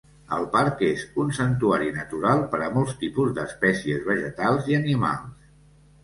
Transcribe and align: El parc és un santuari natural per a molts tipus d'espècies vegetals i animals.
El 0.35 0.45
parc 0.53 0.79
és 0.85 1.01
un 1.23 1.27
santuari 1.39 1.91
natural 1.97 2.41
per 2.53 2.61
a 2.67 2.69
molts 2.77 2.95
tipus 3.03 3.35
d'espècies 3.39 4.07
vegetals 4.09 4.71
i 4.73 4.79
animals. 4.79 5.45